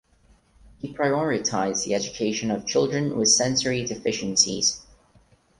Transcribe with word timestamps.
He 0.79 0.95
prioritized 0.95 1.85
the 1.85 1.93
education 1.93 2.49
of 2.49 2.65
children 2.65 3.15
with 3.19 3.29
sensory 3.29 3.85
deficiencies. 3.85 4.81